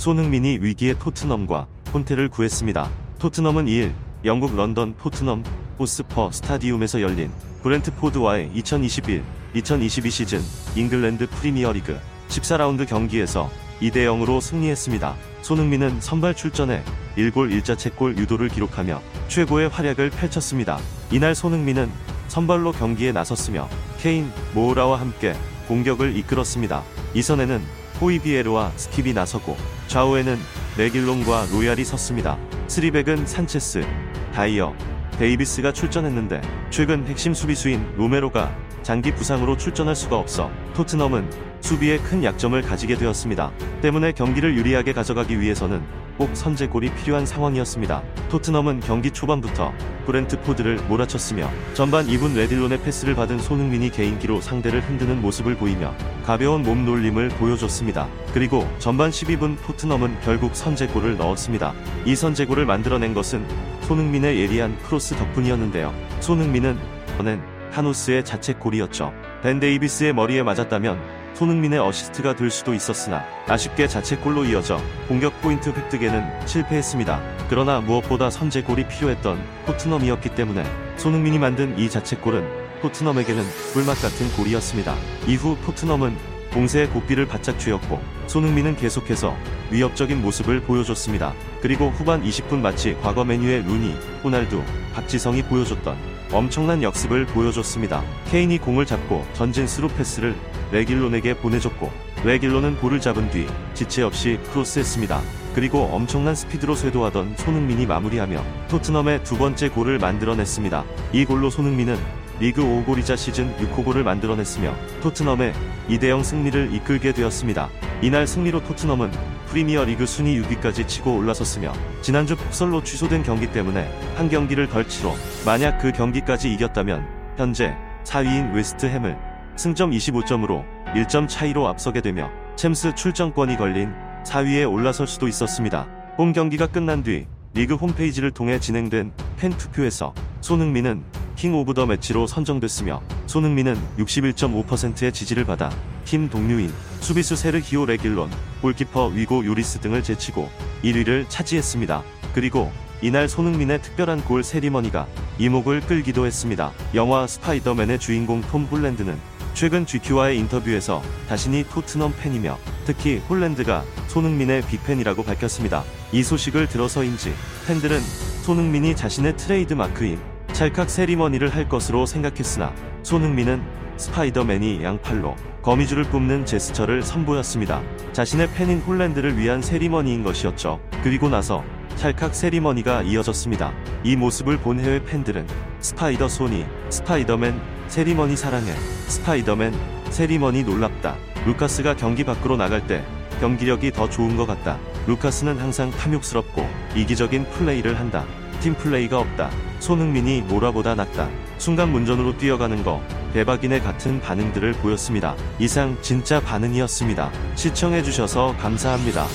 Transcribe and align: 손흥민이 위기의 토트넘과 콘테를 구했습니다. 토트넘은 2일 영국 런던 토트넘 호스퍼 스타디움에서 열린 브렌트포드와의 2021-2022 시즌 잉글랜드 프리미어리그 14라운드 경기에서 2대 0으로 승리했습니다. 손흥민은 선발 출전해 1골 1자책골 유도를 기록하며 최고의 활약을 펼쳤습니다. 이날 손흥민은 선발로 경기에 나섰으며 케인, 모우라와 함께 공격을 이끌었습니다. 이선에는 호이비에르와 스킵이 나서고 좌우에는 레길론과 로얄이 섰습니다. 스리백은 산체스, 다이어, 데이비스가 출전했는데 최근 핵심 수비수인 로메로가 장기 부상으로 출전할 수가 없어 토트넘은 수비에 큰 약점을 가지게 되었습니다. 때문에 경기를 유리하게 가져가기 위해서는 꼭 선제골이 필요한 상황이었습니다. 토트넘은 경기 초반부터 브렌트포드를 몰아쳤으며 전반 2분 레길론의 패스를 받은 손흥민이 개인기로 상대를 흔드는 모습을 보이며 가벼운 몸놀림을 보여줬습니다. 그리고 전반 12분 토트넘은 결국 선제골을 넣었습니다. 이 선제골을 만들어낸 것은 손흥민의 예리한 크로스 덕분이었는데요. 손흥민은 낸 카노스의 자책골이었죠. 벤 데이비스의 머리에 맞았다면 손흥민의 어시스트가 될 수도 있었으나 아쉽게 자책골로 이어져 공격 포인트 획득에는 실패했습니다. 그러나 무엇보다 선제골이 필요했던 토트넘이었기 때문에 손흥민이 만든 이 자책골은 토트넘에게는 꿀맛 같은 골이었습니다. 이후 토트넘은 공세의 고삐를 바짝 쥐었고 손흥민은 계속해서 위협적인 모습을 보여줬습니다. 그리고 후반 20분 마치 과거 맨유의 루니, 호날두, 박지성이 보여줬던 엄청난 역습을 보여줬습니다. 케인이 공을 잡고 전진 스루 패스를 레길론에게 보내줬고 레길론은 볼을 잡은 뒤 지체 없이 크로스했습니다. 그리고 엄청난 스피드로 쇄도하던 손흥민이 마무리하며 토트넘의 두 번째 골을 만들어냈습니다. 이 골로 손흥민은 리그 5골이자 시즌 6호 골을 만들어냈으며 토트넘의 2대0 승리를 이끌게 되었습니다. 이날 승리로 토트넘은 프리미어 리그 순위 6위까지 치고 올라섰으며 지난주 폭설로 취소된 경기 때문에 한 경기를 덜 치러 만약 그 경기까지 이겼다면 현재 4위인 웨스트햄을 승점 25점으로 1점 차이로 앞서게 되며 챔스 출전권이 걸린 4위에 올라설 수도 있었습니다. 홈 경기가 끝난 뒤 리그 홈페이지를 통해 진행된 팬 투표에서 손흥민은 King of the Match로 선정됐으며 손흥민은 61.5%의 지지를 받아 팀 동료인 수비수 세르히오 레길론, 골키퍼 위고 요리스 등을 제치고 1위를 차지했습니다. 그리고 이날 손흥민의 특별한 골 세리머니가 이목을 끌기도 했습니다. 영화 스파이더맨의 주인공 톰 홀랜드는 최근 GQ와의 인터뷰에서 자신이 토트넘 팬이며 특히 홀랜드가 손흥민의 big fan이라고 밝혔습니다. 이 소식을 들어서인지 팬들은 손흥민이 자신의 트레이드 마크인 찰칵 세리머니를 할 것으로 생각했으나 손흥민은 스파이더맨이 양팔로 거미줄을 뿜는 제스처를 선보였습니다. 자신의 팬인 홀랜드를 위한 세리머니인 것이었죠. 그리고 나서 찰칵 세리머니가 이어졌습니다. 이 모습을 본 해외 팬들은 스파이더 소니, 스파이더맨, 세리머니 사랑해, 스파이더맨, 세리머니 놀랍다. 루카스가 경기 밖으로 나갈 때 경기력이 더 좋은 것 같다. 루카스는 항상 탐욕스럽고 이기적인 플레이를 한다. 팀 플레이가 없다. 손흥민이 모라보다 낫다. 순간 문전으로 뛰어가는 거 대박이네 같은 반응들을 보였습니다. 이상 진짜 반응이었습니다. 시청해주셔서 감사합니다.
손흥민이 0.00 0.60
위기의 0.62 0.98
토트넘과 0.98 1.66
콘테를 1.92 2.30
구했습니다. 2.30 2.88
토트넘은 3.18 3.66
2일 3.66 3.92
영국 4.24 4.56
런던 4.56 4.94
토트넘 4.96 5.44
호스퍼 5.78 6.32
스타디움에서 6.32 7.02
열린 7.02 7.30
브렌트포드와의 7.62 8.50
2021-2022 8.54 10.10
시즌 10.10 10.40
잉글랜드 10.74 11.28
프리미어리그 11.28 12.00
14라운드 12.28 12.88
경기에서 12.88 13.50
2대 13.82 14.06
0으로 14.06 14.40
승리했습니다. 14.40 15.14
손흥민은 15.42 16.00
선발 16.00 16.34
출전해 16.34 16.82
1골 17.18 17.60
1자책골 17.60 18.16
유도를 18.16 18.48
기록하며 18.48 19.02
최고의 19.28 19.68
활약을 19.68 20.08
펼쳤습니다. 20.08 20.78
이날 21.12 21.34
손흥민은 21.34 21.90
선발로 22.28 22.72
경기에 22.72 23.12
나섰으며 23.12 23.68
케인, 23.98 24.32
모우라와 24.54 24.98
함께 24.98 25.34
공격을 25.68 26.16
이끌었습니다. 26.16 26.82
이선에는 27.12 27.79
호이비에르와 28.00 28.72
스킵이 28.76 29.14
나서고 29.14 29.56
좌우에는 29.88 30.38
레길론과 30.78 31.48
로얄이 31.52 31.84
섰습니다. 31.84 32.38
스리백은 32.68 33.26
산체스, 33.26 33.84
다이어, 34.32 34.74
데이비스가 35.18 35.72
출전했는데 35.72 36.40
최근 36.70 37.06
핵심 37.06 37.34
수비수인 37.34 37.94
로메로가 37.96 38.56
장기 38.82 39.14
부상으로 39.14 39.56
출전할 39.56 39.94
수가 39.94 40.16
없어 40.16 40.50
토트넘은 40.74 41.49
수비에 41.60 41.98
큰 41.98 42.24
약점을 42.24 42.60
가지게 42.62 42.96
되었습니다. 42.96 43.52
때문에 43.82 44.12
경기를 44.12 44.56
유리하게 44.56 44.92
가져가기 44.92 45.40
위해서는 45.40 45.82
꼭 46.16 46.36
선제골이 46.36 46.92
필요한 46.96 47.24
상황이었습니다. 47.24 48.02
토트넘은 48.28 48.80
경기 48.80 49.10
초반부터 49.10 49.72
브렌트포드를 50.04 50.76
몰아쳤으며 50.88 51.50
전반 51.72 52.06
2분 52.06 52.36
레길론의 52.36 52.82
패스를 52.82 53.14
받은 53.14 53.38
손흥민이 53.38 53.90
개인기로 53.90 54.42
상대를 54.42 54.82
흔드는 54.82 55.22
모습을 55.22 55.56
보이며 55.56 55.94
가벼운 56.24 56.62
몸놀림을 56.62 57.30
보여줬습니다. 57.30 58.06
그리고 58.34 58.68
전반 58.78 59.10
12분 59.10 59.56
토트넘은 59.64 60.20
결국 60.22 60.54
선제골을 60.54 61.16
넣었습니다. 61.16 61.72
이 62.04 62.14
선제골을 62.14 62.66
만들어낸 62.66 63.14
것은 63.14 63.46
손흥민의 63.82 64.38
예리한 64.40 64.78
크로스 64.82 65.14
덕분이었는데요. 65.16 65.94
손흥민은 66.20 66.78
낸 67.24 67.42
카노스의 67.72 68.24
자책골이었죠. 68.24 69.12
벤 69.42 69.60
데이비스의 69.60 70.12
머리에 70.12 70.42
맞았다면 70.42 71.19
손흥민의 71.40 71.78
어시스트가 71.78 72.36
될 72.36 72.50
수도 72.50 72.74
있었으나 72.74 73.24
아쉽게 73.48 73.88
자책골로 73.88 74.44
이어져 74.44 74.78
공격 75.08 75.40
포인트 75.40 75.70
획득에는 75.70 76.46
실패했습니다. 76.46 77.18
그러나 77.48 77.80
무엇보다 77.80 78.28
선제골이 78.28 78.86
필요했던 78.88 79.42
토트넘이었기 79.64 80.34
때문에 80.34 80.62
손흥민이 80.98 81.38
만든 81.38 81.78
이 81.78 81.88
자책골은 81.88 82.82
토트넘에게는 82.82 83.42
꿀맛 83.72 84.02
같은 84.02 84.30
골이었습니다. 84.36 84.94
이후 85.28 85.56
토트넘은 85.64 86.14
공세의 86.52 86.90
고삐를 86.90 87.26
바짝 87.26 87.58
쥐었고 87.58 88.02
손흥민은 88.26 88.76
계속해서 88.76 89.34
위협적인 89.70 90.20
모습을 90.20 90.60
보여줬습니다. 90.60 91.32
그리고 91.62 91.88
후반 91.88 92.22
20분 92.22 92.58
마치 92.58 92.98
과거 93.00 93.24
맨유의 93.24 93.62
루니, 93.62 93.94
호날두, 94.22 94.62
박지성이 94.94 95.42
보여줬던 95.44 95.96
엄청난 96.32 96.82
역습을 96.82 97.26
보여줬습니다. 97.26 98.04
케인이 98.30 98.58
공을 98.58 98.84
잡고 98.84 99.26
전진 99.32 99.66
스루 99.66 99.88
패스를 99.88 100.36
레길론에게 100.72 101.34
보내줬고 101.34 101.90
레길론은 102.24 102.76
볼을 102.76 103.00
잡은 103.00 103.30
뒤 103.30 103.46
지체 103.74 104.02
없이 104.02 104.38
크로스했습니다. 104.52 105.20
그리고 105.54 105.80
엄청난 105.92 106.34
스피드로 106.34 106.74
쇄도하던 106.74 107.36
손흥민이 107.36 107.86
마무리하며 107.86 108.44
토트넘의 108.68 109.24
두 109.24 109.36
번째 109.36 109.68
골을 109.68 109.98
만들어냈습니다. 109.98 110.84
이 111.12 111.24
골로 111.24 111.50
손흥민은 111.50 111.96
리그 112.38 112.62
5골이자 112.62 113.16
시즌 113.16 113.54
6호 113.58 113.84
골을 113.84 114.02
만들어냈으며 114.02 114.74
토트넘의 115.02 115.52
2대0 115.88 116.24
승리를 116.24 116.74
이끌게 116.74 117.12
되었습니다. 117.12 117.68
이날 118.00 118.26
승리로 118.26 118.64
토트넘은 118.64 119.10
프리미어 119.48 119.84
리그 119.84 120.06
순위 120.06 120.40
6위까지 120.40 120.88
치고 120.88 121.16
올라섰으며 121.16 121.72
지난주 122.00 122.36
폭설로 122.36 122.82
취소된 122.82 123.24
경기 123.24 123.50
때문에 123.52 123.92
한 124.14 124.28
경기를 124.30 124.68
덜 124.68 124.88
치러 124.88 125.14
만약 125.44 125.78
그 125.78 125.92
경기까지 125.92 126.52
이겼다면 126.52 127.06
현재 127.36 127.76
4위인 128.04 128.54
웨스트햄을 128.54 129.29
승점 129.60 129.90
25점으로 129.90 130.64
1점 130.94 131.28
차이로 131.28 131.68
앞서게 131.68 132.00
되며 132.00 132.30
챔스 132.56 132.94
출전권이 132.94 133.58
걸린 133.58 133.92
4위에 134.24 134.66
올라설 134.66 135.06
수도 135.06 135.28
있었습니다. 135.28 135.86
홈 136.16 136.32
경기가 136.32 136.66
끝난 136.66 137.02
뒤 137.02 137.26
리그 137.52 137.74
홈페이지를 137.74 138.30
통해 138.30 138.58
진행된 138.58 139.12
팬 139.36 139.50
투표에서 139.50 140.14
손흥민은 140.40 141.04
King 141.36 141.54
of 141.54 141.74
the 141.74 141.84
Match로 141.84 142.26
선정됐으며 142.26 143.02
손흥민은 143.26 143.76
61.5%의 143.98 145.12
지지를 145.12 145.44
받아 145.44 145.68
팀 146.06 146.30
동료인 146.30 146.72
수비수 147.00 147.36
세르히오 147.36 147.84
레길론, 147.84 148.30
골키퍼 148.62 149.08
위고 149.08 149.44
요리스 149.44 149.80
등을 149.80 150.02
제치고 150.02 150.48
1위를 150.84 151.26
차지했습니다. 151.28 152.02
그리고 152.32 152.72
이날 153.02 153.28
손흥민의 153.28 153.82
특별한 153.82 154.24
골 154.24 154.42
세리머니가 154.42 155.06
이목을 155.38 155.82
끌기도 155.82 156.24
했습니다. 156.24 156.72
영화 156.94 157.26
스파이더맨의 157.26 157.98
주인공 157.98 158.40
톰 158.40 158.64
홀랜드는 158.64 159.18
최근 159.54 159.84
GQ와의 159.84 160.38
인터뷰에서 160.38 161.02
자신이 161.28 161.64
토트넘 161.64 162.14
팬이며 162.18 162.58
특히 162.84 163.18
홀랜드가 163.28 163.84
손흥민의 164.08 164.62
big 164.62 164.78
fan이라고 164.78 165.22
밝혔습니다. 165.22 165.84
이 166.12 166.22
소식을 166.22 166.68
들어서인지 166.68 167.32
팬들은 167.66 168.00
손흥민이 168.42 168.96
자신의 168.96 169.36
트레이드 169.36 169.74
마크인 169.74 170.18
찰칵 170.52 170.90
세리머니를 170.90 171.54
할 171.54 171.68
것으로 171.68 172.06
생각했으나 172.06 172.72
손흥민은 173.02 173.62
스파이더맨이 173.96 174.82
양팔로 174.82 175.36
거미줄을 175.62 176.04
뿜는 176.04 176.46
제스처를 176.46 177.02
선보였습니다. 177.02 177.82
자신의 178.12 178.50
팬인 178.54 178.80
홀랜드를 178.80 179.36
위한 179.36 179.60
세리머니인 179.60 180.24
것이었죠. 180.24 180.80
그리고 181.02 181.28
나서 181.28 181.62
찰칵 181.96 182.34
세리머니가 182.34 183.02
이어졌습니다. 183.02 183.74
이 184.02 184.16
모습을 184.16 184.56
본 184.56 184.80
해외 184.80 185.04
팬들은 185.04 185.46
스파이더 185.80 186.28
소니, 186.28 186.64
스파이더맨, 186.88 187.79
세리머니 187.90 188.36
사랑해, 188.36 188.72
스파이더맨, 189.08 189.74
세리머니 190.10 190.62
놀랍다. 190.62 191.16
루카스가 191.44 191.96
경기 191.96 192.22
밖으로 192.22 192.56
나갈 192.56 192.86
때 192.86 193.04
경기력이 193.40 193.90
더 193.90 194.08
좋은 194.08 194.36
것 194.36 194.46
같다. 194.46 194.78
루카스는 195.08 195.58
항상 195.58 195.90
탐욕스럽고 195.90 196.64
이기적인 196.94 197.50
플레이를 197.50 197.98
한다. 197.98 198.24
팀 198.60 198.74
플레이가 198.74 199.18
없다. 199.18 199.50
손흥민이 199.80 200.42
모라보다 200.42 200.94
낫다. 200.94 201.28
순간 201.58 201.90
문전으로 201.90 202.38
뛰어가는 202.38 202.84
거 202.84 203.02
대박이네 203.32 203.80
같은 203.80 204.20
반응들을 204.20 204.74
보였습니다. 204.74 205.34
이상 205.58 205.98
진짜 206.00 206.40
반응이었습니다. 206.40 207.32
시청해주셔서 207.56 208.54
감사합니다. 208.58 209.26